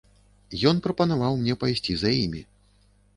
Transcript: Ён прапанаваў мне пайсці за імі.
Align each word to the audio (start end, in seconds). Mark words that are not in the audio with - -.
Ён 0.69 0.79
прапанаваў 0.87 1.37
мне 1.41 1.55
пайсці 1.65 1.93
за 2.05 2.09
імі. 2.23 2.41